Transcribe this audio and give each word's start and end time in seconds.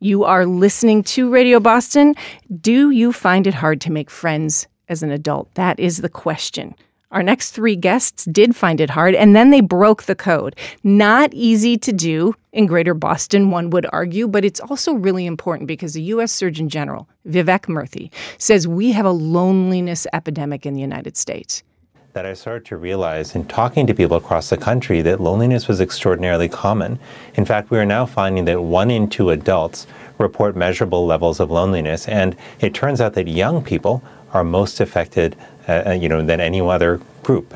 You 0.00 0.22
are 0.22 0.46
listening 0.46 1.02
to 1.04 1.28
Radio 1.28 1.58
Boston. 1.58 2.14
Do 2.60 2.90
you 2.90 3.12
find 3.12 3.48
it 3.48 3.54
hard 3.54 3.80
to 3.80 3.90
make 3.90 4.10
friends 4.10 4.68
as 4.88 5.02
an 5.02 5.10
adult? 5.10 5.52
That 5.54 5.80
is 5.80 5.96
the 5.96 6.08
question. 6.08 6.76
Our 7.10 7.24
next 7.24 7.50
three 7.50 7.74
guests 7.74 8.24
did 8.26 8.54
find 8.54 8.80
it 8.80 8.90
hard, 8.90 9.16
and 9.16 9.34
then 9.34 9.50
they 9.50 9.60
broke 9.60 10.04
the 10.04 10.14
code. 10.14 10.54
Not 10.84 11.34
easy 11.34 11.76
to 11.78 11.92
do 11.92 12.32
in 12.52 12.66
Greater 12.66 12.94
Boston, 12.94 13.50
one 13.50 13.70
would 13.70 13.86
argue, 13.92 14.28
but 14.28 14.44
it's 14.44 14.60
also 14.60 14.92
really 14.92 15.26
important 15.26 15.66
because 15.66 15.94
the 15.94 16.02
U.S. 16.02 16.30
Surgeon 16.30 16.68
General, 16.68 17.08
Vivek 17.26 17.62
Murthy, 17.62 18.12
says 18.38 18.68
we 18.68 18.92
have 18.92 19.06
a 19.06 19.10
loneliness 19.10 20.06
epidemic 20.12 20.64
in 20.64 20.74
the 20.74 20.80
United 20.80 21.16
States. 21.16 21.64
That 22.14 22.24
I 22.26 22.32
started 22.32 22.64
to 22.66 22.76
realize 22.76 23.34
in 23.34 23.46
talking 23.46 23.86
to 23.86 23.94
people 23.94 24.16
across 24.16 24.48
the 24.48 24.56
country 24.56 25.02
that 25.02 25.20
loneliness 25.20 25.68
was 25.68 25.80
extraordinarily 25.80 26.48
common. 26.48 26.98
In 27.34 27.44
fact, 27.44 27.70
we 27.70 27.78
are 27.78 27.84
now 27.84 28.06
finding 28.06 28.44
that 28.46 28.62
one 28.62 28.90
in 28.90 29.08
two 29.08 29.30
adults 29.30 29.86
report 30.16 30.56
measurable 30.56 31.06
levels 31.06 31.38
of 31.38 31.50
loneliness, 31.50 32.08
and 32.08 32.34
it 32.60 32.74
turns 32.74 33.00
out 33.00 33.12
that 33.12 33.28
young 33.28 33.62
people 33.62 34.02
are 34.32 34.42
most 34.42 34.80
affected 34.80 35.36
uh, 35.68 35.82
uh, 35.86 35.92
you 35.92 36.08
know, 36.08 36.22
than 36.22 36.40
any 36.40 36.62
other 36.62 36.98
group. 37.22 37.54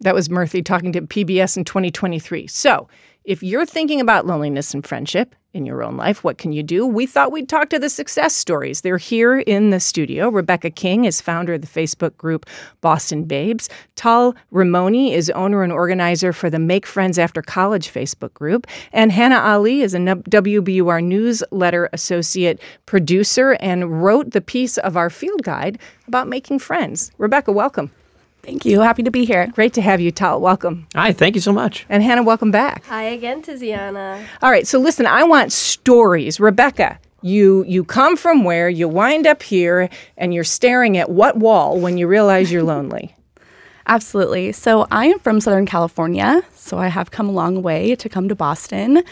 That 0.00 0.14
was 0.14 0.28
Murthy 0.28 0.62
talking 0.62 0.92
to 0.92 1.00
PBS 1.00 1.56
in 1.56 1.64
2023. 1.64 2.46
So, 2.46 2.88
if 3.24 3.42
you're 3.42 3.64
thinking 3.64 4.00
about 4.00 4.26
loneliness 4.26 4.74
and 4.74 4.86
friendship 4.86 5.34
in 5.54 5.64
your 5.64 5.82
own 5.82 5.96
life, 5.96 6.22
what 6.22 6.36
can 6.36 6.52
you 6.52 6.62
do? 6.62 6.86
We 6.86 7.06
thought 7.06 7.32
we'd 7.32 7.48
talk 7.48 7.70
to 7.70 7.78
the 7.78 7.88
success 7.88 8.34
stories. 8.34 8.82
They're 8.82 8.98
here 8.98 9.38
in 9.38 9.70
the 9.70 9.80
studio. 9.80 10.28
Rebecca 10.28 10.68
King 10.68 11.06
is 11.06 11.22
founder 11.22 11.54
of 11.54 11.62
the 11.62 11.66
Facebook 11.66 12.16
group 12.18 12.44
Boston 12.82 13.24
Babes. 13.24 13.70
Tal 13.96 14.34
Ramoni 14.52 15.12
is 15.12 15.30
owner 15.30 15.62
and 15.62 15.72
organizer 15.72 16.34
for 16.34 16.50
the 16.50 16.58
Make 16.58 16.84
Friends 16.84 17.18
After 17.18 17.40
College 17.40 17.90
Facebook 17.90 18.34
group. 18.34 18.66
And 18.92 19.10
Hannah 19.10 19.40
Ali 19.40 19.80
is 19.80 19.94
a 19.94 19.98
WBUR 19.98 21.02
newsletter 21.02 21.88
associate 21.94 22.60
producer 22.84 23.52
and 23.60 24.02
wrote 24.02 24.32
the 24.32 24.42
piece 24.42 24.76
of 24.78 24.98
our 24.98 25.08
field 25.08 25.42
guide 25.42 25.78
about 26.06 26.28
making 26.28 26.58
friends. 26.58 27.10
Rebecca, 27.16 27.52
welcome. 27.52 27.90
Thank 28.44 28.66
you. 28.66 28.80
Happy 28.80 29.02
to 29.02 29.10
be 29.10 29.24
here. 29.24 29.46
Great 29.46 29.72
to 29.74 29.80
have 29.80 30.00
you, 30.00 30.10
Tal. 30.10 30.38
Welcome. 30.38 30.86
Hi, 30.94 31.12
thank 31.12 31.34
you 31.34 31.40
so 31.40 31.52
much. 31.52 31.86
And 31.88 32.02
Hannah, 32.02 32.22
welcome 32.22 32.50
back. 32.50 32.84
Hi 32.86 33.04
again, 33.04 33.42
Tiziana. 33.42 34.22
All 34.42 34.50
right, 34.50 34.66
so 34.66 34.78
listen, 34.78 35.06
I 35.06 35.24
want 35.24 35.50
stories. 35.50 36.38
Rebecca, 36.38 36.98
you 37.22 37.64
you 37.66 37.84
come 37.84 38.16
from 38.18 38.44
where? 38.44 38.68
You 38.68 38.86
wind 38.86 39.26
up 39.26 39.42
here 39.42 39.88
and 40.18 40.34
you're 40.34 40.44
staring 40.44 40.98
at 40.98 41.08
what 41.08 41.38
wall 41.38 41.80
when 41.80 41.96
you 41.96 42.06
realize 42.06 42.52
you're 42.52 42.62
lonely? 42.62 43.16
Absolutely. 43.86 44.52
So 44.52 44.86
I 44.90 45.06
am 45.06 45.18
from 45.20 45.40
Southern 45.40 45.66
California, 45.66 46.42
so 46.54 46.78
I 46.78 46.88
have 46.88 47.10
come 47.10 47.28
a 47.30 47.32
long 47.32 47.62
way 47.62 47.94
to 47.96 48.08
come 48.10 48.28
to 48.28 48.34
Boston. 48.34 49.02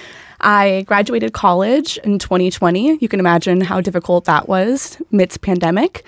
I 0.41 0.85
graduated 0.87 1.33
college 1.33 1.99
in 2.05 2.19
2020. 2.19 2.99
You 3.01 3.09
can 3.09 3.21
imagine 3.21 3.63
how 3.63 3.81
difficult 3.81 4.27
that 4.27 4.49
was 4.49 5.01
midst 5.11 5.41
pandemic. 5.41 6.05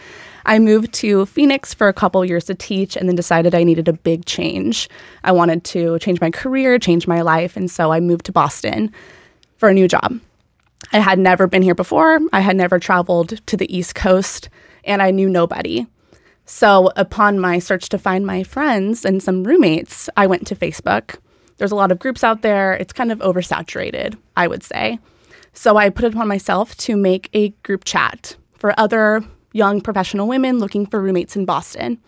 I 0.47 0.59
moved 0.59 0.93
to 0.95 1.27
Phoenix 1.27 1.73
for 1.73 1.89
a 1.89 1.93
couple 1.93 2.25
years 2.25 2.45
to 2.45 2.55
teach 2.55 2.97
and 2.97 3.09
then 3.09 3.17
decided 3.17 3.55
I 3.55 3.65
needed 3.65 3.89
a 3.89 3.93
big 3.93 4.27
change. 4.27 4.89
I 5.23 5.33
wanted 5.33 5.65
to 5.65 5.99
change 5.99 6.21
my 6.21 6.31
career, 6.31 6.79
change 6.79 7.07
my 7.07 7.23
life, 7.23 7.57
and 7.57 7.71
so 7.71 7.93
I 7.93 8.01
moved 8.01 8.27
to 8.27 8.33
Boston 8.33 8.93
for 9.57 9.69
a 9.69 9.75
new 9.75 9.89
job. 9.89 10.21
I 10.93 10.99
had 10.99 11.19
never 11.19 11.47
been 11.47 11.63
here 11.63 11.75
before, 11.75 12.21
I 12.33 12.41
had 12.41 12.57
never 12.57 12.79
traveled 12.79 13.47
to 13.47 13.57
the 13.57 13.75
East 13.75 13.95
Coast, 13.95 14.51
and 14.85 15.01
I 15.01 15.11
knew 15.11 15.29
nobody. 15.29 15.87
So, 16.47 16.93
upon 16.95 17.39
my 17.39 17.59
search 17.59 17.89
to 17.89 17.99
find 17.99 18.27
my 18.27 18.43
friends 18.43 19.07
and 19.07 19.23
some 19.23 19.45
roommates, 19.45 20.11
I 20.15 20.27
went 20.27 20.47
to 20.49 20.55
Facebook. 20.55 21.17
There's 21.57 21.73
a 21.73 21.77
lot 21.77 21.91
of 21.91 21.99
groups 21.99 22.23
out 22.23 22.43
there. 22.43 22.75
It's 22.75 22.93
kind 22.93 23.11
of 23.11 23.21
oversaturated, 23.21 24.19
I 24.37 24.47
would 24.47 24.63
say. 24.63 24.99
So, 25.55 25.79
I 25.79 25.89
put 25.89 26.05
it 26.05 26.13
upon 26.13 26.29
myself 26.29 26.77
to 26.79 26.97
make 26.97 27.31
a 27.33 27.49
group 27.63 27.85
chat 27.85 28.37
for 28.59 28.79
other 28.79 29.25
young 29.55 29.81
professional 29.81 30.29
women 30.29 30.59
looking 30.59 30.85
for 30.85 31.01
roommates 31.01 31.37
in 31.37 31.47
Boston. 31.47 31.99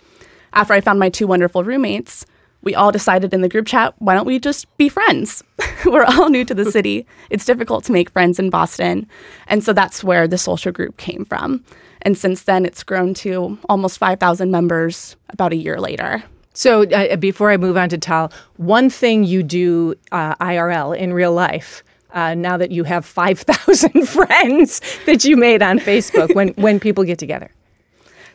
After 0.52 0.74
I 0.74 0.82
found 0.82 0.98
my 0.98 1.08
two 1.08 1.26
wonderful 1.26 1.64
roommates, 1.64 2.26
we 2.62 2.74
all 2.74 2.90
decided 2.90 3.32
in 3.32 3.42
the 3.42 3.48
group 3.48 3.66
chat, 3.66 3.94
why 3.98 4.14
don't 4.14 4.26
we 4.26 4.38
just 4.38 4.66
be 4.76 4.88
friends? 4.88 5.42
We're 5.86 6.04
all 6.04 6.28
new 6.28 6.44
to 6.44 6.54
the 6.54 6.70
city. 6.70 7.06
It's 7.30 7.44
difficult 7.44 7.84
to 7.84 7.92
make 7.92 8.10
friends 8.10 8.38
in 8.38 8.50
Boston. 8.50 9.06
And 9.46 9.62
so 9.62 9.72
that's 9.72 10.02
where 10.02 10.26
the 10.26 10.36
social 10.36 10.72
group 10.72 10.96
came 10.96 11.24
from. 11.24 11.64
And 12.02 12.18
since 12.18 12.42
then, 12.42 12.66
it's 12.66 12.82
grown 12.82 13.14
to 13.14 13.56
almost 13.68 13.98
5,000 13.98 14.50
members 14.50 15.16
about 15.28 15.52
a 15.52 15.56
year 15.56 15.80
later. 15.80 16.24
So, 16.54 16.84
uh, 16.84 17.16
before 17.16 17.50
I 17.50 17.58
move 17.58 17.76
on 17.76 17.90
to 17.90 17.98
Tal, 17.98 18.32
one 18.56 18.88
thing 18.88 19.24
you 19.24 19.42
do 19.42 19.94
uh, 20.10 20.34
IRL 20.36 20.96
in 20.96 21.12
real 21.12 21.32
life 21.32 21.84
uh, 22.16 22.34
now 22.34 22.56
that 22.56 22.72
you 22.72 22.82
have 22.82 23.04
5,000 23.04 24.08
friends 24.08 24.80
that 25.04 25.24
you 25.24 25.36
made 25.36 25.62
on 25.62 25.78
Facebook 25.78 26.34
when, 26.34 26.48
when 26.54 26.80
people 26.80 27.04
get 27.04 27.18
together? 27.18 27.50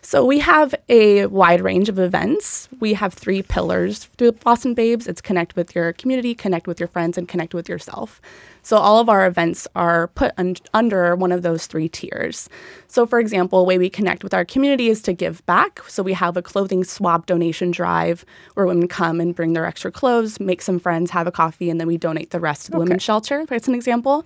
So 0.04 0.26
we 0.26 0.40
have 0.40 0.74
a 0.90 1.26
wide 1.28 1.62
range 1.62 1.90
of 1.90 2.00
events. 2.00 2.70
We 2.80 2.94
have 2.94 3.14
three 3.14 3.44
pillars 3.44 4.10
to 4.18 4.32
Boston 4.32 4.74
Babes. 4.74 5.08
It's 5.08 5.22
connect 5.22 5.56
with 5.56 5.76
your 5.76 5.94
community, 5.94 6.34
connect 6.34 6.68
with 6.68 6.80
your 6.80 6.88
friends, 6.88 7.18
and 7.18 7.28
connect 7.28 7.54
with 7.54 7.70
yourself. 7.70 8.22
So 8.64 8.78
all 8.78 9.00
of 9.00 9.10
our 9.10 9.26
events 9.26 9.68
are 9.76 10.08
put 10.10 10.34
un- 10.38 10.56
under 10.74 11.16
one 11.16 11.32
of 11.32 11.42
those 11.42 11.68
three 11.68 11.90
tiers. 11.90 12.50
So 12.88 13.06
for 13.06 13.20
example, 13.20 13.60
a 13.60 13.64
way 13.64 13.78
we 13.78 13.90
connect 13.90 14.24
with 14.24 14.34
our 14.34 14.46
community 14.46 14.90
is 14.90 15.02
to 15.04 15.14
give 15.14 15.46
back. 15.46 15.82
So 15.88 16.04
we 16.04 16.14
have 16.14 16.38
a 16.38 16.42
clothing 16.42 16.84
swap 16.84 17.26
donation 17.26 17.72
drive 17.72 18.26
where 18.54 18.66
women 18.66 18.88
come 18.88 19.20
and 19.20 19.36
bring 19.36 19.54
their 19.54 19.66
extra 19.66 19.92
clothes, 19.92 20.40
make 20.40 20.62
some 20.62 20.80
friends, 20.80 21.12
have 21.12 21.28
a 21.28 21.32
coffee, 21.32 21.70
and 21.70 21.80
then 21.80 21.88
we 21.88 21.98
donate 21.98 22.32
the 22.32 22.40
rest 22.40 22.66
to 22.66 22.72
the 22.72 22.78
okay. 22.78 22.84
women's 22.84 23.04
shelter. 23.04 23.46
That's 23.46 23.68
an 23.68 23.76
example. 23.76 24.26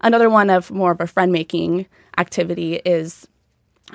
Another 0.00 0.28
one 0.28 0.50
of 0.50 0.70
more 0.70 0.92
of 0.92 1.00
a 1.00 1.06
friend 1.06 1.32
making 1.32 1.86
activity 2.18 2.76
is 2.84 3.26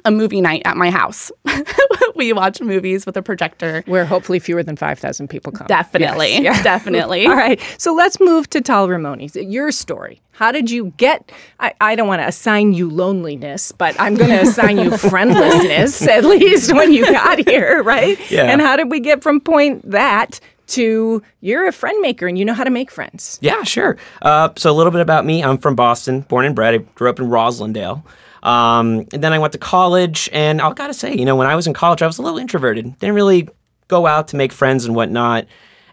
a 0.06 0.12
movie 0.12 0.42
night 0.42 0.62
at 0.66 0.78
my 0.78 0.90
house. 0.90 1.32
we 2.16 2.34
watch 2.34 2.62
movies 2.62 3.06
with 3.06 3.18
a 3.18 3.22
projector. 3.22 3.84
Where 3.86 4.06
hopefully 4.06 4.40
fewer 4.40 4.64
than 4.64 4.76
5,000 4.76 5.28
people 5.28 5.52
come. 5.52 5.68
Definitely. 5.68 6.34
Yes. 6.34 6.58
Yeah. 6.58 6.64
Definitely. 6.64 7.26
All 7.28 7.36
right. 7.36 7.60
So 7.78 7.94
let's 7.94 8.20
move 8.20 8.50
to 8.52 8.62
Tal 8.62 8.88
Ramoni. 8.88 9.30
Your 9.52 9.72
story. 9.72 10.22
How 10.32 10.52
did 10.52 10.72
you 10.72 10.94
get? 10.98 11.32
I, 11.60 11.74
I 11.82 11.96
don't 11.96 12.08
want 12.08 12.22
to 12.22 12.28
assign 12.28 12.74
you 12.74 12.90
loneliness, 12.90 13.72
but 13.72 14.00
I'm 14.00 14.16
going 14.16 14.30
to 14.38 14.42
assign 14.42 14.78
you 14.78 14.98
friendlessness, 14.98 16.02
at 16.08 16.24
least 16.24 16.74
when 16.74 16.94
you 16.94 17.06
got 17.06 17.48
here, 17.48 17.84
right? 17.84 18.18
Yeah. 18.32 18.46
And 18.46 18.62
how 18.62 18.76
did 18.76 18.90
we 18.90 19.00
get 19.00 19.22
from 19.22 19.40
point 19.40 19.90
that 19.90 20.40
to 20.68 21.22
you're 21.42 21.68
a 21.68 21.74
friend 21.74 22.00
maker 22.02 22.28
and 22.28 22.38
you 22.40 22.46
know 22.46 22.54
how 22.54 22.64
to 22.64 22.70
make 22.70 22.90
friends. 22.90 23.38
Yeah, 23.42 23.64
sure. 23.64 23.98
Uh, 24.22 24.50
so 24.56 24.72
a 24.72 24.74
little 24.74 24.92
bit 24.92 25.02
about 25.02 25.26
me. 25.26 25.44
I'm 25.44 25.58
from 25.58 25.76
Boston, 25.76 26.22
born 26.22 26.46
and 26.46 26.56
bred. 26.56 26.74
I 26.74 26.78
grew 26.78 27.10
up 27.10 27.20
in 27.20 27.28
Roslindale. 27.28 28.04
Um, 28.44 29.08
and 29.14 29.24
then 29.24 29.34
I 29.34 29.40
went 29.40 29.54
to 29.54 29.60
college, 29.60 30.30
and 30.34 30.62
I 30.62 30.74
gotta 30.74 30.94
say, 30.94 31.14
you 31.14 31.26
know, 31.26 31.36
when 31.36 31.48
I 31.48 31.56
was 31.56 31.68
in 31.68 31.74
college, 31.74 32.02
I 32.02 32.08
was 32.08 32.18
a 32.18 32.22
little 32.22 32.40
introverted. 32.40 32.98
Didn't 33.00 33.16
really 33.16 33.50
go 33.88 34.08
out 34.08 34.30
to 34.30 34.36
make 34.36 34.52
friends 34.52 34.86
and 34.86 34.96
whatnot. 34.96 35.46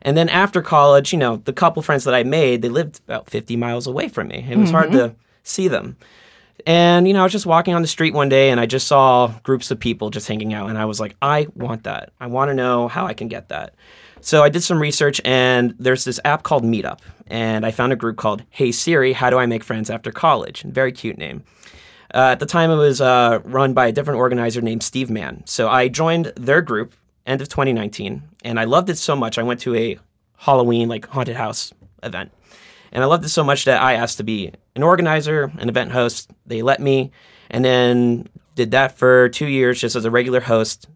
And 0.03 0.17
then 0.17 0.29
after 0.29 0.63
college, 0.63 1.13
you 1.13 1.19
know, 1.19 1.37
the 1.37 1.53
couple 1.53 1.83
friends 1.83 2.05
that 2.05 2.15
I 2.15 2.23
made, 2.23 2.63
they 2.63 2.69
lived 2.69 3.01
about 3.07 3.29
50 3.29 3.57
miles 3.57 3.87
away 3.87 4.09
from 4.09 4.29
me. 4.29 4.47
It 4.49 4.57
was 4.57 4.69
mm-hmm. 4.69 4.77
hard 4.77 4.93
to 4.93 5.15
see 5.43 5.69
them. 5.69 5.97
And, 6.67 7.07
you 7.07 7.15
know, 7.15 7.21
I 7.21 7.23
was 7.25 7.33
just 7.33 7.47
walking 7.47 7.75
on 7.75 7.83
the 7.83 7.89
street 7.89 8.15
one 8.15 8.29
day 8.29 8.51
and 8.51 8.61
I 8.61 8.67
just 8.67 8.87
saw 8.87 9.29
groups 9.43 9.71
of 9.71 9.79
people 9.79 10.11
just 10.11 10.29
hanging 10.29 10.55
out. 10.55 10.69
And 10.69 10.79
I 10.79 10.85
was 10.85 11.01
like, 11.01 11.17
I 11.23 11.47
want 11.55 11.85
that. 11.85 12.13
I 12.21 12.27
want 12.27 12.51
to 12.51 12.55
know 12.55 12.89
how 12.89 13.07
I 13.07 13.15
can 13.15 13.29
get 13.29 13.49
that. 13.49 13.75
So 14.21 14.43
I 14.43 14.49
did 14.49 14.63
some 14.63 14.81
research 14.81 15.21
and 15.25 15.75
there's 15.79 16.05
this 16.05 16.21
app 16.25 16.43
called 16.43 16.65
Meetup. 16.65 17.01
And 17.29 17.65
I 17.65 17.71
found 17.71 17.93
a 17.93 17.97
group 17.97 18.17
called 18.17 18.43
Hey 18.51 18.73
Siri, 18.73 19.13
How 19.13 19.31
Do 19.31 19.39
I 19.39 19.47
Make 19.47 19.63
Friends 19.65 19.91
After 19.91 20.11
College? 20.11 20.63
Very 20.63 20.93
cute 20.93 21.19
name. 21.19 21.45
Uh, 22.15 22.31
at 22.33 22.41
the 22.41 22.47
time, 22.47 22.71
it 22.71 22.77
was 22.77 23.01
uh, 23.01 23.41
run 23.45 23.75
by 23.75 23.87
a 23.87 23.93
different 23.93 24.19
organizer 24.19 24.61
named 24.61 24.83
Steve 24.83 25.11
Mann. 25.11 25.43
So 25.47 25.69
I 25.69 25.89
joined 25.89 26.33
their 26.37 26.63
group 26.63 26.95
end 27.27 27.43
of 27.43 27.49
2019, 27.49 28.23
and 28.45 28.59
I 28.59 28.65
loved 28.65 28.89
it 28.89 28.97
so 28.97 29.15
much. 29.15 29.39
I 29.39 29.43
went 29.43 29.61
to 29.61 29.75
a 29.75 29.99
Halloween 30.37 30.89
like 30.89 31.07
haunted 31.09 31.37
house 31.37 31.73
event, 32.03 32.33
and 32.93 33.05
I 33.05 33.07
loved 33.07 33.25
it 33.25 33.29
so 33.29 33.45
much 33.45 33.67
that 33.67 33.83
I 33.83 33.95
asked 33.95 34.17
to 34.17 34.25
be 34.25 34.53
an 34.75 34.83
organizer, 34.83 35.53
an 35.59 35.69
event 35.69 35.93
host. 35.93 36.31
They 36.47 36.63
let 36.63 36.81
me, 36.81 37.11
and 37.51 37.65
then 37.65 38.29
did 38.55 38.71
that 38.71 38.97
for 38.97 39.29
two 39.29 39.47
years 39.47 39.81
just 39.81 39.95
as 39.95 40.05
a 40.05 40.11
regular 40.11 40.41
host. 40.41 40.89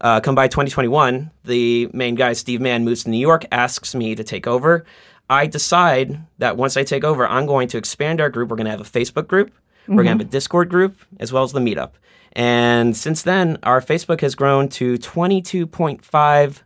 Uh, 0.00 0.18
come 0.20 0.34
by 0.34 0.48
2021, 0.48 1.30
the 1.44 1.90
main 1.92 2.14
guy, 2.14 2.32
Steve 2.32 2.62
Mann, 2.62 2.84
moves 2.84 3.04
to 3.04 3.10
New 3.10 3.18
York, 3.18 3.44
asks 3.52 3.94
me 3.94 4.14
to 4.14 4.24
take 4.24 4.46
over. 4.46 4.86
I 5.28 5.46
decide 5.46 6.18
that 6.38 6.56
once 6.56 6.76
I 6.76 6.84
take 6.84 7.04
over, 7.04 7.28
I'm 7.28 7.44
going 7.46 7.68
to 7.68 7.78
expand 7.78 8.20
our 8.20 8.30
group. 8.30 8.48
We're 8.48 8.56
going 8.56 8.64
to 8.64 8.70
have 8.70 8.80
a 8.80 8.84
Facebook 8.84 9.28
group. 9.28 9.52
We're 9.96 10.04
going 10.04 10.18
to 10.18 10.24
have 10.24 10.28
a 10.28 10.30
Discord 10.30 10.68
group 10.68 10.98
as 11.18 11.32
well 11.32 11.42
as 11.42 11.52
the 11.52 11.60
meetup. 11.60 11.92
And 12.32 12.96
since 12.96 13.22
then, 13.22 13.58
our 13.62 13.80
Facebook 13.80 14.20
has 14.20 14.34
grown 14.34 14.68
to 14.70 14.96
22.5 14.98 16.62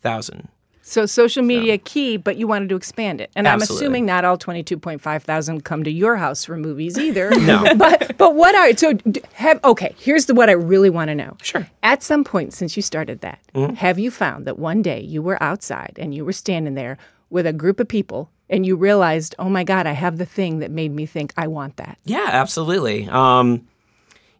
thousand. 0.00 0.48
So 0.82 1.04
social 1.04 1.42
media 1.42 1.74
so. 1.74 1.82
key, 1.84 2.16
but 2.16 2.38
you 2.38 2.46
wanted 2.46 2.70
to 2.70 2.76
expand 2.76 3.20
it. 3.20 3.30
And 3.36 3.46
Absolutely. 3.46 3.74
I'm 3.74 3.76
assuming 3.76 4.06
not 4.06 4.24
all 4.24 4.38
22.5 4.38 5.22
thousand 5.22 5.64
come 5.64 5.84
to 5.84 5.90
your 5.90 6.16
house 6.16 6.46
for 6.46 6.56
movies 6.56 6.98
either. 6.98 7.30
no. 7.40 7.74
but 7.76 8.16
but 8.16 8.34
what 8.34 8.54
are 8.54 8.74
so 8.76 8.94
have 9.34 9.62
okay, 9.64 9.94
here's 9.98 10.26
the 10.26 10.34
what 10.34 10.48
I 10.48 10.52
really 10.52 10.88
want 10.88 11.08
to 11.08 11.14
know. 11.14 11.36
Sure. 11.42 11.68
At 11.82 12.02
some 12.02 12.24
point 12.24 12.54
since 12.54 12.74
you 12.74 12.82
started 12.82 13.20
that, 13.20 13.38
mm-hmm. 13.54 13.74
have 13.74 13.98
you 13.98 14.10
found 14.10 14.46
that 14.46 14.58
one 14.58 14.80
day 14.80 15.00
you 15.00 15.20
were 15.20 15.42
outside 15.42 15.92
and 15.98 16.14
you 16.14 16.24
were 16.24 16.32
standing 16.32 16.74
there 16.74 16.96
with 17.28 17.46
a 17.46 17.52
group 17.52 17.80
of 17.80 17.88
people 17.88 18.30
and 18.50 18.64
you 18.64 18.76
realized, 18.76 19.34
oh 19.38 19.48
my 19.48 19.64
God, 19.64 19.86
I 19.86 19.92
have 19.92 20.18
the 20.18 20.26
thing 20.26 20.60
that 20.60 20.70
made 20.70 20.92
me 20.92 21.06
think 21.06 21.32
I 21.36 21.46
want 21.46 21.76
that. 21.76 21.98
Yeah, 22.04 22.28
absolutely. 22.30 23.08
Um, 23.08 23.66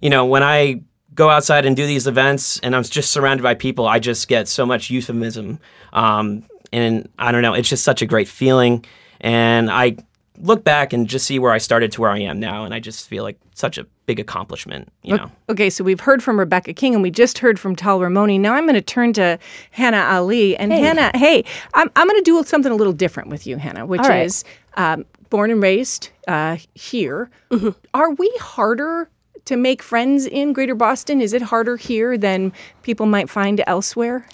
you 0.00 0.10
know, 0.10 0.26
when 0.26 0.43
I 0.43 0.82
go 1.14 1.28
outside 1.28 1.66
and 1.66 1.76
do 1.76 1.87
these 1.87 2.06
events 2.06 2.60
and 2.60 2.76
I'm 2.76 2.84
just 2.84 3.10
surrounded 3.10 3.43
by 3.43 3.55
people, 3.55 3.87
I 3.87 3.99
just 3.99 4.28
get 4.28 4.49
so 4.49 4.64
much 4.64 4.90
euphemism. 4.90 5.58
Um, 5.93 6.44
and 6.72 7.08
I 7.19 7.32
don't 7.32 7.43
know, 7.43 7.55
it's 7.55 7.69
just 7.69 7.84
such 7.84 8.02
a 8.02 8.06
great 8.06 8.28
feeling. 8.28 8.84
And 9.20 9.70
I 9.70 9.96
look 10.40 10.64
back 10.64 10.93
and 10.93 11.08
just 11.08 11.26
see 11.26 11.38
where 11.38 11.52
I 11.52 11.58
started 11.58 11.93
to 11.93 12.00
where 12.00 12.11
I 12.11 12.19
am 12.19 12.38
now, 12.40 12.64
and 12.64 12.73
I 12.75 12.81
just 12.81 13.08
feel 13.08 13.25
like 13.25 13.38
such 13.55 13.79
a 13.79 13.87
big 14.06 14.20
accomplishment, 14.20 14.90
you 15.02 15.17
know. 15.17 15.31
Okay, 15.49 15.69
so 15.69 15.85
we've 15.85 16.00
heard 16.00 16.23
from 16.23 16.38
Rebecca 16.38 16.73
King 16.73 16.94
and 16.94 17.02
we 17.02 17.11
just 17.11 17.38
heard 17.38 17.58
from 17.58 17.76
Tal 17.76 17.99
Ramoni. 18.00 18.38
Now 18.38 18.55
I'm 18.55 18.64
going 18.64 18.75
to 18.75 18.81
turn 18.81 19.12
to 19.14 19.38
Hannah 19.70 20.06
Ali. 20.11 20.56
And 20.56 20.73
Hey. 20.73 20.81
Hannah, 20.81 21.11
hey, 21.14 21.44
I'm, 21.75 21.90
I'm 21.96 22.06
going 22.06 22.19
to 22.19 22.25
do 22.25 22.43
something 22.44 22.73
a 22.73 22.75
little 22.75 22.93
different 22.93 23.29
with 23.29 23.46
you, 23.46 23.56
Hannah, 23.58 23.85
which 23.85 24.00
All 24.00 24.08
right. 24.08 24.25
is 24.25 24.44
um, 24.75 25.05
born 25.29 25.50
and 25.50 25.62
raised 25.62 26.11
uh, 26.26 26.56
here. 26.75 27.31
Mm-hmm. 27.50 27.70
Are 27.94 28.12
we 28.12 28.32
harder 28.40 29.11
to 29.44 29.56
make 29.56 29.82
friends 29.82 30.26
in 30.26 30.52
Greater 30.52 30.75
Boston? 30.75 31.20
Is 31.20 31.32
it 31.32 31.43
harder 31.43 31.76
here 31.76 32.17
than 32.17 32.52
people 32.82 33.06
might 33.06 33.29
find 33.29 33.62
elsewhere? 33.67 34.26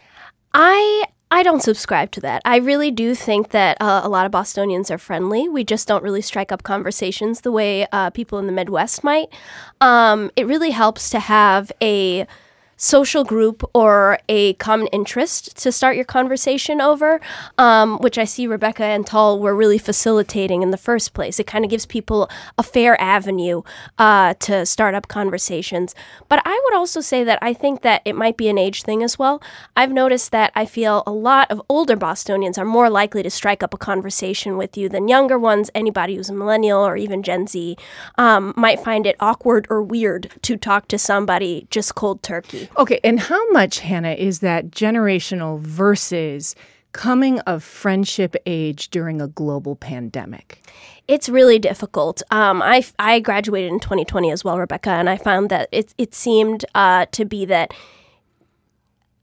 I 0.52 1.04
I 1.30 1.42
don't 1.42 1.62
subscribe 1.62 2.12
to 2.12 2.20
that. 2.20 2.42
I 2.44 2.58
really 2.58 2.90
do 2.90 3.14
think 3.14 3.50
that 3.50 3.76
uh, 3.80 4.02
a 4.04 4.08
lot 4.08 4.24
of 4.24 4.32
Bostonians 4.32 4.90
are 4.90 4.98
friendly. 4.98 5.48
We 5.48 5.64
just 5.64 5.88
don't 5.88 6.04
really 6.04 6.22
strike 6.22 6.52
up 6.52 6.62
conversations 6.62 7.40
the 7.40 7.50
way 7.50 7.86
uh, 7.90 8.10
people 8.10 8.38
in 8.38 8.46
the 8.46 8.52
Midwest 8.52 9.02
might. 9.02 9.28
Um, 9.80 10.30
it 10.36 10.46
really 10.46 10.70
helps 10.70 11.10
to 11.10 11.18
have 11.18 11.72
a 11.82 12.26
social 12.76 13.24
group 13.24 13.62
or 13.74 14.18
a 14.28 14.54
common 14.54 14.86
interest 14.88 15.56
to 15.58 15.72
start 15.72 15.96
your 15.96 16.04
conversation 16.04 16.80
over, 16.80 17.20
um, 17.58 17.98
which 17.98 18.18
I 18.18 18.24
see 18.24 18.46
Rebecca 18.46 18.84
and 18.84 19.06
Tal 19.06 19.38
were 19.38 19.54
really 19.54 19.78
facilitating 19.78 20.62
in 20.62 20.70
the 20.70 20.76
first 20.76 21.14
place. 21.14 21.38
It 21.38 21.46
kind 21.46 21.64
of 21.64 21.70
gives 21.70 21.86
people 21.86 22.28
a 22.58 22.62
fair 22.62 23.00
avenue 23.00 23.62
uh, 23.98 24.34
to 24.40 24.66
start 24.66 24.94
up 24.94 25.08
conversations. 25.08 25.94
But 26.28 26.42
I 26.44 26.60
would 26.64 26.74
also 26.74 27.00
say 27.00 27.24
that 27.24 27.38
I 27.42 27.54
think 27.54 27.82
that 27.82 28.02
it 28.04 28.14
might 28.14 28.36
be 28.36 28.48
an 28.48 28.58
age 28.58 28.82
thing 28.82 29.02
as 29.02 29.18
well. 29.18 29.42
I've 29.76 29.92
noticed 29.92 30.32
that 30.32 30.52
I 30.54 30.66
feel 30.66 31.02
a 31.06 31.12
lot 31.12 31.50
of 31.50 31.62
older 31.68 31.96
Bostonians 31.96 32.58
are 32.58 32.64
more 32.64 32.90
likely 32.90 33.22
to 33.22 33.30
strike 33.30 33.62
up 33.62 33.74
a 33.74 33.78
conversation 33.78 34.56
with 34.56 34.76
you 34.76 34.88
than 34.88 35.08
younger 35.08 35.38
ones. 35.38 35.70
Anybody 35.74 36.16
who's 36.16 36.30
a 36.30 36.34
millennial 36.34 36.86
or 36.86 36.96
even 36.96 37.22
Gen 37.22 37.46
Z 37.46 37.76
um, 38.18 38.52
might 38.56 38.80
find 38.80 39.06
it 39.06 39.16
awkward 39.20 39.66
or 39.70 39.82
weird 39.82 40.30
to 40.42 40.56
talk 40.56 40.88
to 40.88 40.98
somebody 40.98 41.66
just 41.70 41.94
cold 41.94 42.22
turkey. 42.22 42.63
Okay, 42.76 43.00
and 43.04 43.20
how 43.20 43.50
much, 43.50 43.80
Hannah, 43.80 44.12
is 44.12 44.40
that 44.40 44.70
generational 44.70 45.58
versus 45.60 46.54
coming 46.92 47.40
of 47.40 47.62
friendship 47.62 48.36
age 48.46 48.88
during 48.88 49.20
a 49.20 49.28
global 49.28 49.76
pandemic? 49.76 50.62
It's 51.06 51.28
really 51.28 51.58
difficult. 51.58 52.22
Um, 52.30 52.62
I, 52.62 52.84
I 52.98 53.20
graduated 53.20 53.70
in 53.70 53.80
2020 53.80 54.30
as 54.30 54.44
well, 54.44 54.58
Rebecca, 54.58 54.90
and 54.90 55.10
I 55.10 55.16
found 55.16 55.50
that 55.50 55.68
it, 55.70 55.94
it 55.98 56.14
seemed 56.14 56.64
uh, 56.74 57.06
to 57.12 57.24
be 57.24 57.44
that 57.46 57.74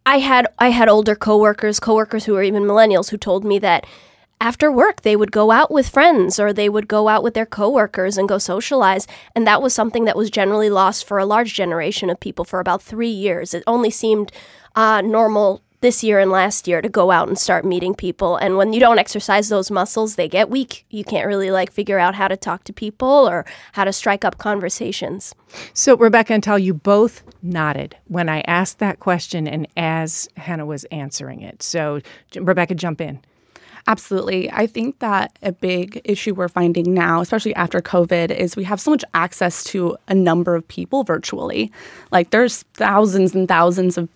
I 0.06 0.18
had 0.18 0.48
I 0.60 0.70
had 0.70 0.90
older 0.90 1.16
coworkers, 1.16 1.80
coworkers 1.80 2.26
who 2.26 2.34
were 2.34 2.44
even 2.44 2.64
millennials, 2.64 3.10
who 3.10 3.18
told 3.18 3.44
me 3.44 3.60
that 3.60 3.86
after 4.42 4.72
work 4.72 5.02
they 5.02 5.16
would 5.16 5.32
go 5.32 5.52
out 5.52 5.70
with 5.70 5.88
friends 5.88 6.40
or 6.40 6.52
they 6.52 6.68
would 6.68 6.88
go 6.88 7.08
out 7.08 7.24
with 7.24 7.36
their 7.36 7.46
coworkers 7.46 8.18
and 8.18 8.28
go 8.28 8.40
socialize, 8.40 9.08
and 9.36 9.46
that 9.46 9.62
was 9.62 9.74
something 9.74 10.06
that 10.06 10.18
was 10.18 10.32
generally 10.32 10.70
lost 10.70 11.06
for 11.06 11.20
a 11.20 11.26
large 11.26 11.54
generation 11.54 12.10
of 12.10 12.20
people 12.20 12.44
for 12.44 12.60
about 12.60 12.82
three 12.82 13.08
years. 13.08 13.54
It 13.54 13.64
only 13.68 13.92
seemed 13.92 14.32
uh, 14.76 15.02
normal 15.02 15.62
this 15.82 16.04
year 16.04 16.20
and 16.20 16.30
last 16.30 16.68
year 16.68 16.82
to 16.82 16.90
go 16.90 17.10
out 17.12 17.28
and 17.28 17.38
start 17.38 17.66
meeting 17.66 17.94
people, 17.94 18.36
and 18.38 18.58
when 18.58 18.74
you 18.74 18.80
don't 18.80 18.98
exercise 18.98 19.50
those 19.50 19.70
muscles, 19.70 20.16
they 20.16 20.28
get 20.28 20.50
weak. 20.50 20.86
You 20.90 21.04
can't 21.04 21.28
really 21.28 21.52
like 21.52 21.72
figure 21.72 22.00
out 22.00 22.16
how 22.16 22.28
to 22.28 22.38
talk 22.38 22.64
to 22.66 22.74
people 22.74 23.30
or 23.30 23.46
how 23.74 23.84
to 23.84 23.94
strike 23.94 24.26
up 24.26 24.40
conversations. 24.40 25.36
So, 25.74 25.96
Rebecca 25.96 26.34
and 26.34 26.44
Tal, 26.44 26.60
you 26.60 26.74
both 26.74 27.24
nodded 27.44 27.96
when 28.08 28.28
I 28.28 28.42
asked 28.42 28.80
that 28.80 29.00
question 29.00 29.48
and 29.48 29.68
as 29.78 30.30
Hannah 30.38 30.66
was 30.66 30.84
answering 30.86 31.42
it. 31.42 31.62
So, 31.62 32.00
Rebecca, 32.36 32.74
jump 32.74 33.02
in. 33.02 33.22
Absolutely. 33.88 34.50
I 34.52 34.68
think 34.68 35.00
that 35.00 35.38
a 35.42 35.52
big 35.52 36.02
issue 36.04 36.34
we're 36.34 36.48
finding 36.48 36.94
now, 36.94 37.22
especially 37.22 37.56
after 37.56 37.82
COVID, 37.82 38.32
is 38.32 38.56
we 38.56 38.64
have 38.64 38.80
so 38.80 38.92
much 38.92 39.04
access 39.14 39.64
to 39.66 39.98
a 40.08 40.14
number 40.14 40.56
of 40.56 40.68
people 40.68 41.04
virtually. 41.04 41.72
Like 42.12 42.30
there's 42.30 42.64
thousands 42.74 43.34
and 43.34 43.48
thousands 43.48 43.98
of 43.98 44.08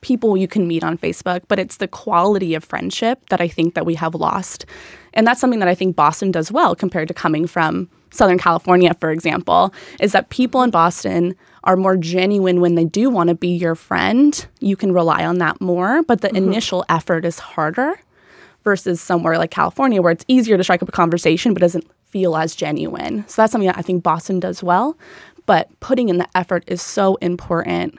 people 0.00 0.36
you 0.36 0.48
can 0.48 0.66
meet 0.66 0.84
on 0.84 0.96
Facebook, 0.96 1.42
but 1.48 1.58
it's 1.58 1.76
the 1.76 1.88
quality 1.88 2.54
of 2.54 2.64
friendship 2.64 3.28
that 3.30 3.40
I 3.40 3.48
think 3.48 3.74
that 3.74 3.86
we 3.86 3.94
have 3.96 4.14
lost. 4.14 4.64
And 5.12 5.26
that's 5.26 5.40
something 5.40 5.60
that 5.60 5.68
I 5.68 5.74
think 5.74 5.96
Boston 5.96 6.30
does 6.30 6.52
well 6.52 6.74
compared 6.74 7.08
to 7.08 7.14
coming 7.14 7.46
from 7.46 7.88
Southern 8.10 8.38
California, 8.38 8.94
for 8.98 9.10
example, 9.10 9.72
is 10.00 10.12
that 10.12 10.30
people 10.30 10.62
in 10.62 10.70
Boston 10.70 11.34
are 11.64 11.76
more 11.76 11.96
genuine 11.96 12.60
when 12.60 12.74
they 12.74 12.84
do 12.84 13.10
want 13.10 13.28
to 13.28 13.34
be 13.34 13.48
your 13.48 13.74
friend. 13.74 14.46
You 14.60 14.76
can 14.76 14.92
rely 14.92 15.24
on 15.24 15.38
that 15.38 15.60
more, 15.60 16.02
but 16.02 16.22
the 16.22 16.28
mm-hmm. 16.28 16.36
initial 16.36 16.84
effort 16.88 17.24
is 17.24 17.38
harder 17.38 18.00
versus 18.64 19.00
somewhere 19.00 19.38
like 19.38 19.50
California 19.50 20.02
where 20.02 20.12
it's 20.12 20.24
easier 20.28 20.56
to 20.56 20.62
strike 20.62 20.82
up 20.82 20.88
a 20.88 20.92
conversation 20.92 21.54
but 21.54 21.60
doesn't 21.60 21.86
feel 22.04 22.36
as 22.36 22.54
genuine. 22.54 23.26
So 23.28 23.42
that's 23.42 23.52
something 23.52 23.68
that 23.68 23.78
I 23.78 23.82
think 23.82 24.02
Boston 24.02 24.40
does 24.40 24.62
well, 24.62 24.96
but 25.46 25.68
putting 25.80 26.08
in 26.08 26.18
the 26.18 26.28
effort 26.34 26.64
is 26.66 26.82
so 26.82 27.16
important 27.16 27.98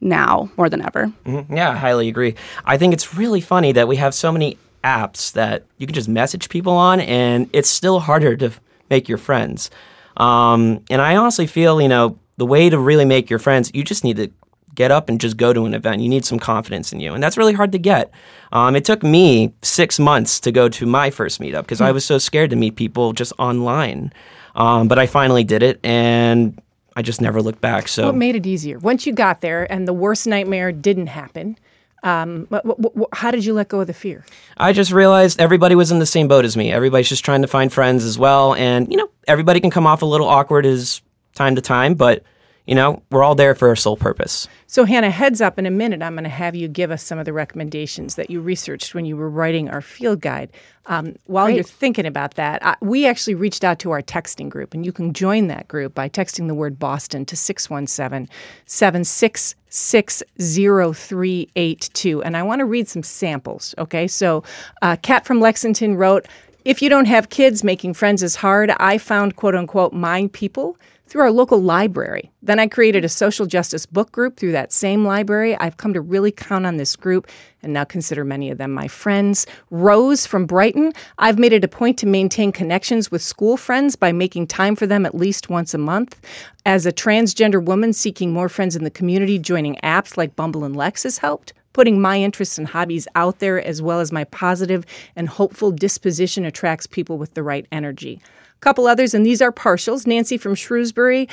now 0.00 0.50
more 0.56 0.68
than 0.68 0.82
ever. 0.82 1.12
Yeah, 1.24 1.70
I 1.70 1.76
highly 1.76 2.08
agree. 2.08 2.34
I 2.64 2.76
think 2.76 2.92
it's 2.92 3.14
really 3.14 3.40
funny 3.40 3.72
that 3.72 3.86
we 3.88 3.96
have 3.96 4.14
so 4.14 4.32
many 4.32 4.58
apps 4.82 5.32
that 5.32 5.64
you 5.78 5.86
can 5.86 5.94
just 5.94 6.08
message 6.08 6.48
people 6.48 6.72
on, 6.72 7.00
and 7.00 7.48
it's 7.52 7.70
still 7.70 8.00
harder 8.00 8.36
to 8.36 8.50
make 8.90 9.08
your 9.08 9.18
friends. 9.18 9.70
Um, 10.16 10.84
and 10.90 11.00
I 11.00 11.16
honestly 11.16 11.46
feel, 11.46 11.80
you 11.80 11.88
know, 11.88 12.18
the 12.36 12.46
way 12.46 12.68
to 12.68 12.78
really 12.78 13.04
make 13.04 13.30
your 13.30 13.38
friends, 13.38 13.70
you 13.74 13.84
just 13.84 14.02
need 14.02 14.16
to 14.16 14.30
get 14.74 14.90
up 14.90 15.08
and 15.08 15.20
just 15.20 15.36
go 15.36 15.52
to 15.52 15.64
an 15.66 15.74
event. 15.74 16.00
You 16.02 16.08
need 16.08 16.24
some 16.24 16.38
confidence 16.38 16.92
in 16.92 17.00
you, 17.00 17.12
and 17.14 17.22
that's 17.22 17.36
really 17.36 17.52
hard 17.52 17.72
to 17.72 17.78
get. 17.78 18.10
Um, 18.52 18.74
it 18.76 18.84
took 18.84 19.02
me 19.02 19.52
six 19.62 19.98
months 19.98 20.40
to 20.40 20.52
go 20.52 20.68
to 20.68 20.86
my 20.86 21.10
first 21.10 21.40
meetup 21.40 21.62
because 21.62 21.80
I 21.80 21.92
was 21.92 22.04
so 22.04 22.18
scared 22.18 22.50
to 22.50 22.56
meet 22.56 22.76
people 22.76 23.12
just 23.12 23.32
online. 23.38 24.12
Um, 24.54 24.88
but 24.88 24.98
I 24.98 25.06
finally 25.06 25.44
did 25.44 25.62
it, 25.62 25.80
and 25.84 26.60
I 26.96 27.02
just 27.02 27.20
never 27.20 27.40
looked 27.42 27.60
back. 27.60 27.88
So 27.88 28.06
What 28.06 28.16
made 28.16 28.36
it 28.36 28.46
easier? 28.46 28.78
Once 28.78 29.06
you 29.06 29.12
got 29.12 29.40
there 29.40 29.70
and 29.72 29.88
the 29.88 29.92
worst 29.94 30.26
nightmare 30.26 30.72
didn't 30.72 31.06
happen, 31.06 31.56
um, 32.02 32.46
wh- 32.50 32.66
wh- 32.98 33.02
how 33.16 33.30
did 33.30 33.44
you 33.44 33.54
let 33.54 33.68
go 33.68 33.80
of 33.80 33.86
the 33.86 33.94
fear? 33.94 34.24
I 34.58 34.72
just 34.72 34.92
realized 34.92 35.40
everybody 35.40 35.74
was 35.74 35.90
in 35.92 36.00
the 36.00 36.06
same 36.06 36.28
boat 36.28 36.44
as 36.44 36.56
me. 36.56 36.70
Everybody's 36.72 37.08
just 37.08 37.24
trying 37.24 37.42
to 37.42 37.48
find 37.48 37.72
friends 37.72 38.04
as 38.04 38.18
well. 38.18 38.54
And, 38.54 38.90
you 38.90 38.96
know, 38.98 39.08
everybody 39.28 39.60
can 39.60 39.70
come 39.70 39.86
off 39.86 40.02
a 40.02 40.06
little 40.06 40.28
awkward 40.28 40.66
as 40.66 41.00
time 41.34 41.54
to 41.56 41.62
time, 41.62 41.94
but, 41.94 42.22
you 42.66 42.74
know, 42.76 43.02
we're 43.10 43.24
all 43.24 43.34
there 43.34 43.54
for 43.54 43.72
a 43.72 43.76
sole 43.76 43.96
purpose. 43.96 44.46
So, 44.68 44.84
Hannah, 44.84 45.10
heads 45.10 45.40
up 45.40 45.58
in 45.58 45.66
a 45.66 45.70
minute, 45.70 46.00
I'm 46.00 46.14
going 46.14 46.24
to 46.24 46.30
have 46.30 46.54
you 46.54 46.68
give 46.68 46.92
us 46.92 47.02
some 47.02 47.18
of 47.18 47.24
the 47.24 47.32
recommendations 47.32 48.14
that 48.14 48.30
you 48.30 48.40
researched 48.40 48.94
when 48.94 49.04
you 49.04 49.16
were 49.16 49.28
writing 49.28 49.68
our 49.68 49.80
field 49.80 50.20
guide. 50.20 50.50
Um, 50.86 51.16
while 51.26 51.50
you're 51.50 51.64
thinking 51.64 52.06
about 52.06 52.34
that, 52.34 52.64
I, 52.64 52.76
we 52.80 53.06
actually 53.06 53.34
reached 53.34 53.64
out 53.64 53.80
to 53.80 53.90
our 53.90 54.00
texting 54.00 54.48
group, 54.48 54.74
and 54.74 54.86
you 54.86 54.92
can 54.92 55.12
join 55.12 55.48
that 55.48 55.66
group 55.66 55.94
by 55.94 56.08
texting 56.08 56.46
the 56.46 56.54
word 56.54 56.78
Boston 56.78 57.24
to 57.26 57.36
617 57.36 58.28
766 58.66 60.22
0382. 60.38 62.22
And 62.22 62.36
I 62.36 62.42
want 62.42 62.60
to 62.60 62.64
read 62.64 62.88
some 62.88 63.02
samples, 63.02 63.74
okay? 63.78 64.06
So, 64.06 64.44
uh, 64.82 64.96
Kat 65.02 65.26
from 65.26 65.40
Lexington 65.40 65.96
wrote, 65.96 66.26
if 66.64 66.80
you 66.80 66.88
don't 66.88 67.06
have 67.06 67.28
kids, 67.30 67.64
making 67.64 67.94
friends 67.94 68.22
is 68.22 68.36
hard. 68.36 68.70
I 68.78 68.98
found 68.98 69.34
quote 69.34 69.56
unquote 69.56 69.92
my 69.92 70.30
people 70.32 70.78
through 71.06 71.22
our 71.22 71.30
local 71.30 71.60
library. 71.60 72.30
Then 72.42 72.58
I 72.58 72.66
created 72.66 73.04
a 73.04 73.08
social 73.08 73.44
justice 73.44 73.84
book 73.84 74.12
group 74.12 74.38
through 74.38 74.52
that 74.52 74.72
same 74.72 75.04
library. 75.04 75.56
I've 75.56 75.76
come 75.76 75.92
to 75.92 76.00
really 76.00 76.32
count 76.32 76.64
on 76.64 76.78
this 76.78 76.96
group 76.96 77.28
and 77.62 77.72
now 77.72 77.84
consider 77.84 78.24
many 78.24 78.50
of 78.50 78.58
them 78.58 78.72
my 78.72 78.88
friends. 78.88 79.46
Rose 79.70 80.26
from 80.26 80.46
Brighton, 80.46 80.92
I've 81.18 81.38
made 81.38 81.52
it 81.52 81.64
a 81.64 81.68
point 81.68 81.98
to 81.98 82.06
maintain 82.06 82.50
connections 82.50 83.10
with 83.10 83.22
school 83.22 83.56
friends 83.56 83.94
by 83.94 84.12
making 84.12 84.46
time 84.46 84.74
for 84.74 84.86
them 84.86 85.04
at 85.04 85.14
least 85.14 85.50
once 85.50 85.74
a 85.74 85.78
month. 85.78 86.18
As 86.64 86.86
a 86.86 86.92
transgender 86.92 87.62
woman 87.62 87.92
seeking 87.92 88.32
more 88.32 88.48
friends 88.48 88.74
in 88.74 88.84
the 88.84 88.90
community, 88.90 89.38
joining 89.38 89.76
apps 89.76 90.16
like 90.16 90.36
Bumble 90.36 90.64
and 90.64 90.76
Lex 90.76 91.02
has 91.02 91.18
helped 91.18 91.52
putting 91.72 92.00
my 92.00 92.18
interests 92.18 92.58
and 92.58 92.66
hobbies 92.66 93.08
out 93.14 93.38
there 93.38 93.64
as 93.64 93.80
well 93.80 94.00
as 94.00 94.12
my 94.12 94.24
positive 94.24 94.84
and 95.16 95.28
hopeful 95.28 95.70
disposition 95.70 96.44
attracts 96.44 96.86
people 96.86 97.18
with 97.18 97.34
the 97.34 97.42
right 97.42 97.66
energy. 97.72 98.20
Couple 98.62 98.86
others, 98.86 99.12
and 99.12 99.26
these 99.26 99.42
are 99.42 99.50
partials. 99.50 100.06
Nancy 100.06 100.38
from 100.38 100.54
Shrewsbury. 100.54 101.28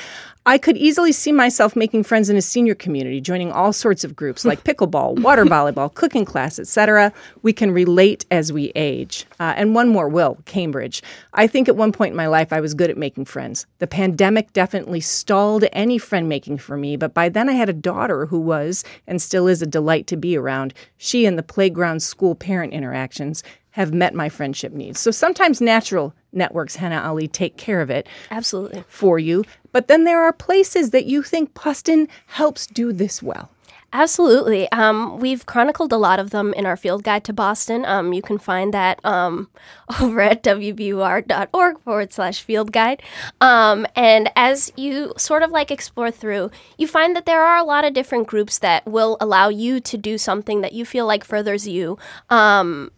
I 0.46 0.58
could 0.58 0.76
easily 0.76 1.12
see 1.12 1.30
myself 1.30 1.76
making 1.76 2.02
friends 2.02 2.28
in 2.28 2.36
a 2.36 2.42
senior 2.42 2.74
community, 2.74 3.20
joining 3.20 3.52
all 3.52 3.72
sorts 3.72 4.02
of 4.02 4.16
groups 4.16 4.44
like 4.44 4.64
pickleball, 4.64 5.20
water 5.20 5.44
volleyball, 5.44 5.94
cooking 5.94 6.24
class, 6.24 6.58
etc. 6.58 7.12
We 7.42 7.52
can 7.52 7.70
relate 7.70 8.26
as 8.32 8.52
we 8.52 8.72
age. 8.74 9.26
Uh, 9.38 9.54
and 9.56 9.76
one 9.76 9.88
more, 9.88 10.08
Will, 10.08 10.38
Cambridge. 10.44 11.04
I 11.32 11.46
think 11.46 11.68
at 11.68 11.76
one 11.76 11.92
point 11.92 12.10
in 12.10 12.16
my 12.16 12.26
life 12.26 12.52
I 12.52 12.60
was 12.60 12.74
good 12.74 12.90
at 12.90 12.98
making 12.98 13.26
friends. 13.26 13.64
The 13.78 13.86
pandemic 13.86 14.52
definitely 14.52 15.00
stalled 15.00 15.64
any 15.72 15.98
friend 15.98 16.28
making 16.28 16.58
for 16.58 16.76
me, 16.76 16.96
but 16.96 17.14
by 17.14 17.28
then 17.28 17.48
I 17.48 17.52
had 17.52 17.68
a 17.68 17.72
daughter 17.72 18.26
who 18.26 18.40
was 18.40 18.82
and 19.06 19.22
still 19.22 19.46
is 19.46 19.62
a 19.62 19.66
delight 19.66 20.08
to 20.08 20.16
be 20.16 20.36
around. 20.36 20.74
She 20.96 21.26
and 21.26 21.38
the 21.38 21.44
playground 21.44 22.02
school 22.02 22.34
parent 22.34 22.72
interactions 22.72 23.44
have 23.70 23.94
met 23.94 24.14
my 24.14 24.28
friendship 24.28 24.72
needs. 24.72 24.98
So 24.98 25.12
sometimes 25.12 25.60
natural 25.60 26.12
networks, 26.32 26.76
Hannah 26.76 27.02
Ali, 27.04 27.28
take 27.28 27.56
care 27.56 27.80
of 27.80 27.90
it 27.90 28.06
Absolutely. 28.30 28.84
for 28.88 29.18
you. 29.18 29.44
But 29.72 29.88
then 29.88 30.04
there 30.04 30.22
are 30.22 30.32
places 30.32 30.90
that 30.90 31.06
you 31.06 31.22
think 31.22 31.54
Boston 31.54 32.08
helps 32.26 32.66
do 32.66 32.92
this 32.92 33.22
well. 33.22 33.50
Absolutely. 33.92 34.70
Um, 34.70 35.18
we've 35.18 35.46
chronicled 35.46 35.92
a 35.92 35.96
lot 35.96 36.20
of 36.20 36.30
them 36.30 36.54
in 36.54 36.64
our 36.64 36.76
field 36.76 37.02
guide 37.02 37.24
to 37.24 37.32
Boston. 37.32 37.84
Um, 37.84 38.12
you 38.12 38.22
can 38.22 38.38
find 38.38 38.72
that 38.72 39.04
um, 39.04 39.48
over 40.00 40.20
at 40.20 40.44
wbur.org 40.44 41.80
forward 41.80 42.12
slash 42.12 42.40
field 42.40 42.70
guide. 42.70 43.02
Um, 43.40 43.86
and 43.96 44.30
as 44.36 44.72
you 44.76 45.12
sort 45.16 45.42
of 45.42 45.50
like 45.50 45.72
explore 45.72 46.12
through, 46.12 46.52
you 46.78 46.86
find 46.86 47.16
that 47.16 47.26
there 47.26 47.42
are 47.42 47.56
a 47.56 47.64
lot 47.64 47.84
of 47.84 47.92
different 47.92 48.28
groups 48.28 48.60
that 48.60 48.86
will 48.86 49.16
allow 49.20 49.48
you 49.48 49.80
to 49.80 49.98
do 49.98 50.18
something 50.18 50.60
that 50.60 50.72
you 50.72 50.84
feel 50.84 51.06
like 51.06 51.24
furthers 51.24 51.66
you 51.66 51.98
um, 52.28 52.92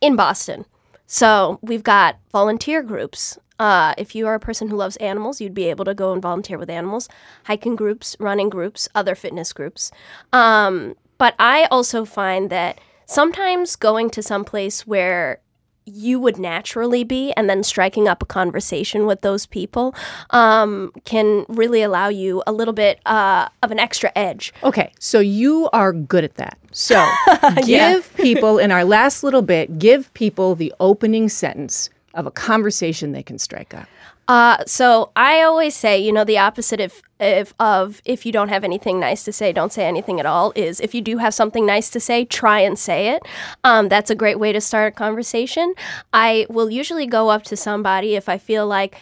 in 0.00 0.16
Boston. 0.16 0.64
So 1.06 1.58
we've 1.62 1.82
got 1.82 2.16
volunteer 2.32 2.82
groups. 2.82 3.38
Uh, 3.58 3.94
if 3.96 4.14
you 4.14 4.26
are 4.26 4.34
a 4.34 4.40
person 4.40 4.68
who 4.68 4.76
loves 4.76 4.96
animals, 4.96 5.40
you'd 5.40 5.54
be 5.54 5.70
able 5.70 5.84
to 5.84 5.94
go 5.94 6.12
and 6.12 6.20
volunteer 6.20 6.58
with 6.58 6.70
animals, 6.70 7.08
hiking 7.44 7.76
groups, 7.76 8.16
running 8.18 8.48
groups, 8.48 8.88
other 8.94 9.14
fitness 9.14 9.52
groups. 9.52 9.92
Um, 10.32 10.96
but 11.18 11.34
I 11.38 11.66
also 11.66 12.04
find 12.04 12.50
that 12.50 12.80
sometimes 13.06 13.76
going 13.76 14.10
to 14.10 14.22
some 14.22 14.44
place 14.44 14.86
where 14.86 15.40
you 15.86 16.18
would 16.18 16.38
naturally 16.38 17.04
be 17.04 17.32
and 17.32 17.48
then 17.48 17.62
striking 17.62 18.08
up 18.08 18.22
a 18.22 18.26
conversation 18.26 19.06
with 19.06 19.20
those 19.20 19.46
people 19.46 19.94
um, 20.30 20.92
can 21.04 21.44
really 21.48 21.82
allow 21.82 22.08
you 22.08 22.42
a 22.46 22.52
little 22.52 22.74
bit 22.74 23.00
uh, 23.06 23.48
of 23.62 23.70
an 23.70 23.78
extra 23.78 24.10
edge. 24.16 24.52
Okay, 24.62 24.92
so 24.98 25.20
you 25.20 25.68
are 25.72 25.92
good 25.92 26.24
at 26.24 26.36
that. 26.36 26.58
So 26.72 27.06
give 27.66 28.14
people, 28.16 28.58
in 28.58 28.72
our 28.72 28.84
last 28.84 29.22
little 29.22 29.42
bit, 29.42 29.78
give 29.78 30.12
people 30.14 30.54
the 30.54 30.72
opening 30.80 31.28
sentence 31.28 31.90
of 32.14 32.26
a 32.26 32.30
conversation 32.30 33.12
they 33.12 33.22
can 33.22 33.38
strike 33.38 33.74
up. 33.74 33.88
Uh, 34.26 34.64
so 34.66 35.10
I 35.16 35.42
always 35.42 35.74
say, 35.74 35.98
you 35.98 36.12
know, 36.12 36.24
the 36.24 36.38
opposite 36.38 36.80
of, 36.80 37.02
if 37.20 37.54
of 37.60 38.00
if 38.04 38.24
you 38.26 38.32
don't 38.32 38.48
have 38.48 38.64
anything 38.64 38.98
nice 38.98 39.22
to 39.24 39.32
say, 39.32 39.52
don't 39.52 39.72
say 39.72 39.86
anything 39.86 40.18
at 40.18 40.26
all. 40.26 40.52
Is 40.56 40.80
if 40.80 40.94
you 40.94 41.02
do 41.02 41.18
have 41.18 41.34
something 41.34 41.66
nice 41.66 41.90
to 41.90 42.00
say, 42.00 42.24
try 42.24 42.60
and 42.60 42.78
say 42.78 43.08
it. 43.08 43.22
Um, 43.64 43.88
that's 43.88 44.10
a 44.10 44.14
great 44.14 44.38
way 44.38 44.52
to 44.52 44.60
start 44.60 44.92
a 44.92 44.96
conversation. 44.96 45.74
I 46.12 46.46
will 46.48 46.70
usually 46.70 47.06
go 47.06 47.28
up 47.28 47.42
to 47.44 47.56
somebody 47.56 48.14
if 48.14 48.28
I 48.28 48.38
feel 48.38 48.66
like 48.66 48.96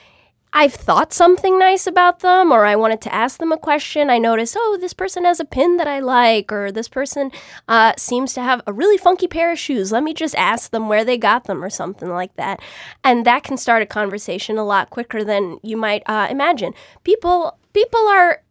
I've 0.55 0.75
thought 0.75 1.15
something 1.15 1.59
nice 1.59 1.87
about 1.87 2.21
them 2.21 2.53
or 2.53 2.67
I 2.67 2.77
wanted 2.77 3.01
to 3.03 3.15
ask 3.15 3.39
them 3.39 3.53
a 3.53 3.57
question. 3.57 4.11
I 4.11 4.19
notice, 4.19 4.55
oh, 4.57 4.77
this 4.79 4.93
person 4.93 5.25
has 5.25 5.41
a 5.41 5.47
pin 5.47 5.79
that 5.79 5.87
I 5.87 6.01
like, 6.01 6.53
or 6.53 6.71
this 6.71 6.89
person 6.89 7.33
uh, 7.69 7.95
seems 7.97 8.35
to 8.35 8.43
have 8.43 8.61
a 8.67 8.73
really 8.73 8.99
funky 8.99 9.27
pair 9.27 9.51
of 9.51 9.59
shoes. 9.59 9.93
Let 9.93 10.03
me 10.03 10.13
just 10.13 10.35
ask 10.35 10.71
them 10.71 10.89
where 10.89 11.07
they 11.07 11.17
got 11.17 11.45
them 11.45 11.65
or 11.65 11.71
something 11.71 12.11
like 12.11 12.37
that. 12.37 12.61
And 13.03 13.25
that 13.25 13.45
can 13.45 13.57
start 13.57 13.83
a 13.83 13.87
conversation 13.87 14.59
a 14.59 14.65
lot 14.65 14.91
quicker 14.91 15.25
than 15.25 15.59
you 15.63 15.79
might 15.79 16.03
uh, 16.05 16.29
imagine. 16.31 16.75
People, 17.03 17.59
people 17.73 18.07
are, 18.09 18.43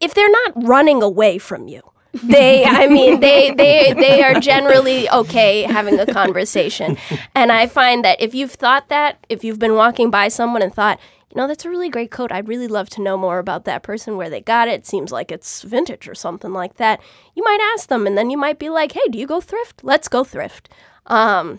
if 0.00 0.14
they're 0.14 0.30
not 0.30 0.64
running 0.64 1.02
away 1.02 1.38
from 1.38 1.66
you, 1.66 1.82
they 2.22 2.64
i 2.64 2.86
mean 2.86 3.20
they 3.20 3.50
they 3.54 3.92
they 3.94 4.22
are 4.22 4.38
generally 4.40 5.08
okay 5.10 5.62
having 5.62 5.98
a 5.98 6.06
conversation 6.06 6.96
and 7.34 7.50
i 7.50 7.66
find 7.66 8.04
that 8.04 8.20
if 8.20 8.34
you've 8.34 8.52
thought 8.52 8.88
that 8.88 9.24
if 9.28 9.42
you've 9.44 9.58
been 9.58 9.74
walking 9.74 10.10
by 10.10 10.28
someone 10.28 10.62
and 10.62 10.74
thought 10.74 10.98
you 11.30 11.40
know 11.40 11.48
that's 11.48 11.64
a 11.64 11.68
really 11.70 11.88
great 11.88 12.10
coat 12.10 12.30
i'd 12.30 12.48
really 12.48 12.68
love 12.68 12.88
to 12.88 13.02
know 13.02 13.16
more 13.16 13.38
about 13.38 13.64
that 13.64 13.82
person 13.82 14.16
where 14.16 14.30
they 14.30 14.40
got 14.40 14.68
it. 14.68 14.72
it 14.72 14.86
seems 14.86 15.10
like 15.10 15.32
it's 15.32 15.62
vintage 15.62 16.06
or 16.08 16.14
something 16.14 16.52
like 16.52 16.74
that 16.76 17.00
you 17.34 17.42
might 17.42 17.60
ask 17.74 17.88
them 17.88 18.06
and 18.06 18.16
then 18.16 18.30
you 18.30 18.36
might 18.38 18.58
be 18.58 18.70
like 18.70 18.92
hey 18.92 19.08
do 19.10 19.18
you 19.18 19.26
go 19.26 19.40
thrift 19.40 19.82
let's 19.82 20.08
go 20.08 20.22
thrift 20.22 20.68
um 21.06 21.58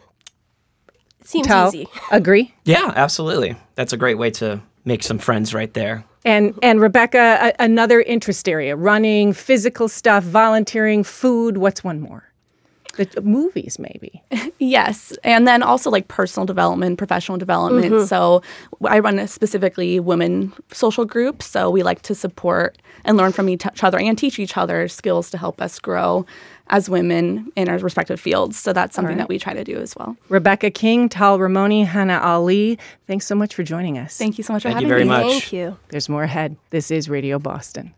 seems 1.26 1.48
Tal, 1.48 1.68
easy 1.68 1.88
agree? 2.12 2.54
Yeah, 2.64 2.94
absolutely. 2.96 3.56
That's 3.76 3.94
a 3.94 3.98
great 3.98 4.18
way 4.18 4.32
to 4.32 4.62
make 4.86 5.04
some 5.04 5.18
friends 5.18 5.54
right 5.54 5.74
there. 5.74 6.06
And 6.25 6.51
mm-hmm. 6.51 6.60
and 6.63 6.82
Rebecca, 6.82 7.53
a, 7.60 7.63
another 7.63 8.01
interest 8.01 8.50
area: 8.50 8.75
running, 8.75 9.32
physical 9.32 9.88
stuff, 9.88 10.24
volunteering, 10.24 11.03
food. 11.03 11.58
What's 11.58 11.84
one 11.84 12.01
more? 12.01 12.29
The 12.98 13.22
movies, 13.22 13.80
maybe. 13.80 14.22
Yes, 14.58 15.12
and 15.24 15.46
then 15.46 15.62
also 15.62 15.90
like 15.90 16.08
personal 16.08 16.46
development, 16.46 16.98
professional 16.98 17.38
development. 17.38 17.94
Mm-hmm. 17.94 18.06
So 18.06 18.42
I 18.86 19.00
run 19.00 19.20
a 19.20 19.28
specifically 19.28 20.00
women 20.00 20.54
social 20.72 21.04
group. 21.04 21.44
So 21.44 21.70
we 21.70 21.84
like 21.84 22.02
to 22.04 22.16
support 22.16 22.78
and 23.04 23.18
learn 23.18 23.34
from 23.34 23.50
each 23.50 23.66
other 23.84 24.00
and 24.00 24.18
teach 24.18 24.40
each 24.40 24.58
other 24.58 24.88
skills 24.88 25.30
to 25.32 25.38
help 25.38 25.62
us 25.62 25.78
grow 25.78 26.25
as 26.68 26.90
women 26.90 27.52
in 27.56 27.70
our 27.70 27.78
respective 27.80 28.20
fields. 28.20 28.58
So 28.58 28.74
that's 28.74 28.96
something 28.96 29.18
that 29.18 29.30
we 29.30 29.38
try 29.38 29.54
to 29.54 29.64
do 29.64 29.78
as 29.78 29.96
well. 29.96 30.16
Rebecca 30.30 30.72
King, 30.72 31.10
Tal 31.10 31.38
Ramoni, 31.38 31.86
Hannah 31.86 32.20
Ali. 32.20 32.80
Thanks 33.08 33.28
so 33.28 33.36
much 33.36 33.54
for 33.54 33.64
joining 33.64 33.98
us. 33.98 34.18
Thank 34.18 34.38
you 34.38 34.44
so 34.44 34.54
much 34.54 34.64
for 34.64 34.70
having 34.70 34.88
me. 34.88 34.90
Thank 34.90 35.04
you 35.04 35.10
having 35.10 35.22
very 35.22 35.28
me. 35.28 35.34
much. 35.34 35.44
thank 35.44 35.54
you 35.54 35.78
There's 35.90 36.10
more 36.10 36.24
ahead. 36.24 36.56
This 36.70 36.92
is 36.92 37.10
Radio 37.10 37.40
Boston. 37.40 37.94